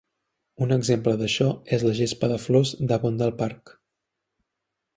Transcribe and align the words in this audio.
Un 0.65 0.71
exemple 0.75 1.13
d'això 1.19 1.49
és 1.77 1.85
la 1.87 1.93
gespa 1.99 2.31
de 2.33 2.39
flors 2.47 2.73
d'Avondale 2.93 3.39
Park. 3.43 3.77